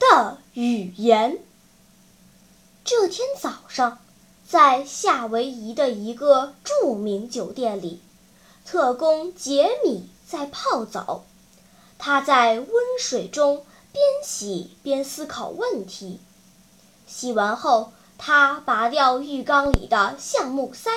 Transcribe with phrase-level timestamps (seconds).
[0.00, 1.38] 的语言。
[2.84, 3.98] 这天早上，
[4.48, 8.02] 在夏威夷的一个著名酒店里，
[8.64, 11.24] 特工杰米在泡澡。
[11.98, 12.68] 他在温
[12.98, 16.18] 水中边洗边思考问题。
[17.06, 20.90] 洗完后，他拔掉浴缸里的橡木塞，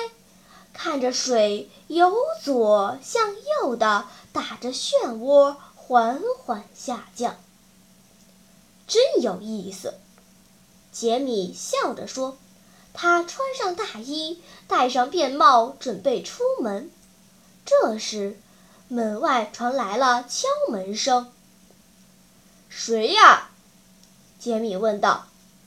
[0.72, 7.36] 看着水由左向右的打着漩涡，缓缓下降。
[8.86, 9.94] 真有意思，
[10.92, 12.36] 杰米笑着说。
[12.92, 16.90] 他穿上大衣，戴上便帽，准备出门。
[17.64, 18.38] 这时，
[18.86, 21.32] 门外传来了敲门声。
[22.68, 23.50] “谁呀？”
[24.38, 25.26] 杰米问道。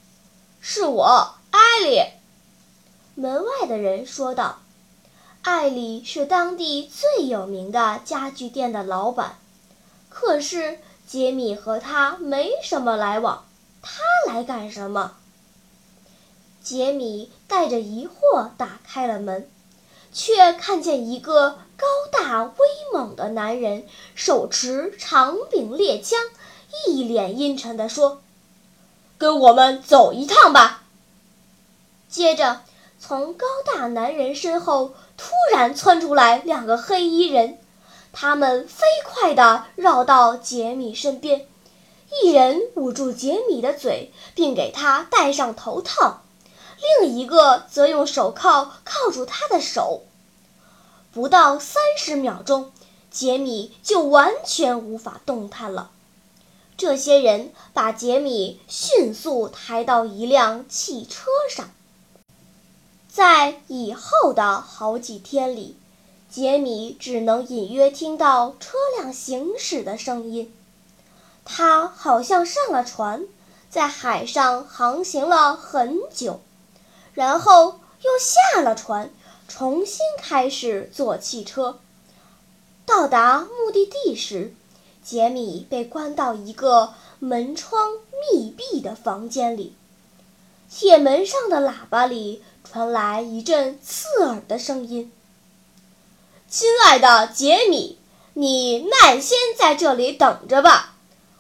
[0.62, 2.02] “是我，艾莉。”
[3.16, 4.60] 门外的人说道。
[5.42, 9.38] 艾莉是当地最有名的家具店的老板，
[10.10, 13.46] 可是杰米和他没什么来往，
[13.82, 15.14] 他来干什么？
[16.62, 19.50] 杰米带着疑惑打开了门，
[20.12, 22.52] 却看见一个高大威
[22.92, 26.20] 猛的男人，手持长柄猎枪，
[26.86, 28.22] 一脸阴沉地说
[29.18, 30.84] ：“跟我们走一趟吧。”
[32.10, 32.64] 接着，
[33.00, 37.58] 从高大男人身后突然窜出来两个黑衣人，
[38.12, 41.48] 他们飞快地绕到杰米身边，
[42.24, 46.22] 一人捂住杰米的嘴，并给他戴上头套。
[47.02, 50.04] 另一个则用手铐铐住他的手。
[51.12, 52.72] 不到三十秒钟，
[53.10, 55.90] 杰米就完全无法动弹了。
[56.78, 61.72] 这些人把杰米迅速抬到一辆汽车上。
[63.10, 65.76] 在以后的好几天里，
[66.30, 70.54] 杰米只能隐约听到车辆行驶的声音。
[71.46, 73.26] 他好像上了船，
[73.70, 76.42] 在海上航行了很久。
[77.14, 79.10] 然后又下了船，
[79.48, 81.80] 重新开始坐汽车。
[82.86, 84.54] 到达目的地时，
[85.04, 87.94] 杰米被关到一个门窗
[88.32, 89.74] 密闭的房间里。
[90.70, 95.12] 铁门上的喇叭里传来一阵刺耳的声音
[96.50, 97.98] ：“亲爱的杰米，
[98.34, 100.96] 你耐心在这里等着吧。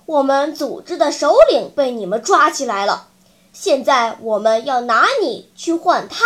[0.05, 3.09] 我们组织的首领被你们抓起来了。”
[3.53, 6.25] 现在我们要拿你去换他。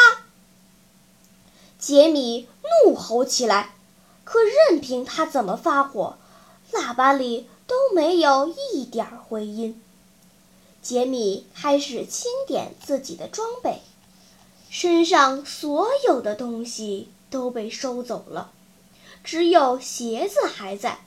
[1.80, 2.47] 杰米
[2.86, 3.75] 怒吼起来，
[4.25, 6.18] 可任凭他怎么发火，
[6.74, 9.81] 喇叭里都没有一点回音。
[10.81, 13.81] 杰米开始清点自己的装备，
[14.69, 18.52] 身上所有的东西都被收走了，
[19.24, 21.00] 只有鞋子还在。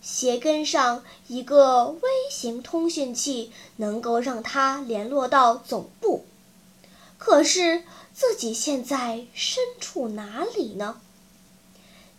[0.00, 2.00] 鞋跟上一个微
[2.30, 6.24] 型通讯器，能够让他联络到总部。
[7.18, 7.82] 可是
[8.14, 11.00] 自己现在身处哪里呢？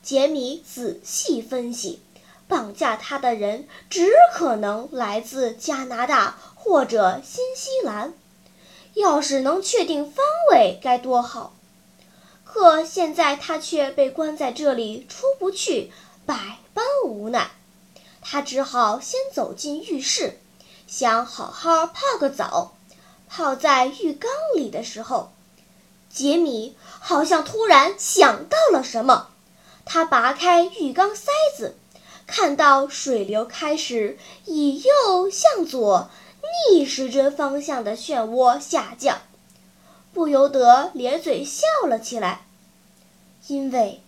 [0.03, 2.01] 杰米仔细分析，
[2.47, 8.13] 绑架他的人只可能来自加拿大或者新西兰。
[8.93, 11.55] 要是能确定方位该多好！
[12.53, 15.91] 可现在他却被关在这里，出不去，
[16.25, 17.51] 百般无奈。
[18.21, 20.37] 他只好先走进浴室，
[20.85, 22.73] 想好好泡个澡。
[23.29, 25.31] 泡在浴缸里的时候，
[26.09, 29.29] 杰米好像突然想到了什么。
[29.85, 31.77] 他拔开浴缸塞子，
[32.27, 36.09] 看到水流开始以右向左
[36.69, 39.21] 逆时针方向的漩涡下降，
[40.13, 42.45] 不由得咧嘴笑了起来，
[43.47, 44.01] 因为。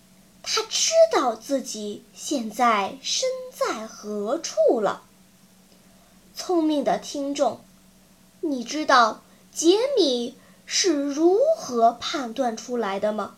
[0.46, 5.04] 他知道自己现在身在何处了。
[6.36, 7.62] 聪明的听众，
[8.42, 9.22] 你知道
[9.54, 13.38] 杰米是如何判断出来的吗？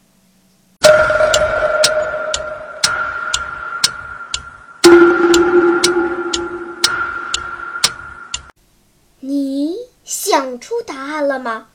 [9.20, 11.68] 你想出答案了吗？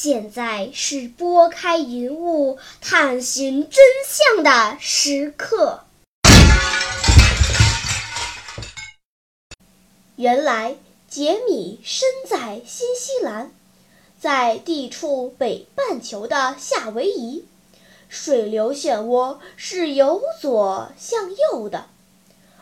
[0.00, 5.80] 现在是拨开云雾探寻真相的时刻。
[10.14, 10.76] 原来
[11.08, 13.50] 杰米身在新西兰，
[14.20, 17.44] 在地处北半球的夏威夷，
[18.08, 21.88] 水流漩涡是由左向右的；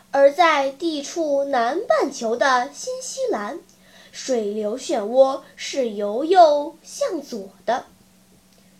[0.09, 3.59] 而在地处南半球的新西兰，
[4.19, 7.85] 水流漩涡是由右向左的。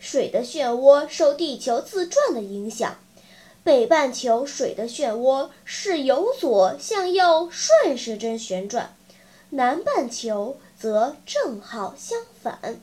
[0.00, 2.98] 水的漩涡受地球自转的影响。
[3.62, 8.96] 北半球水的漩涡是由左向右顺时针旋转，
[9.50, 12.80] 南半球则正好相反。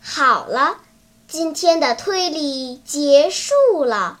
[0.00, 0.82] 好了，
[1.26, 4.20] 今天的推理结束了，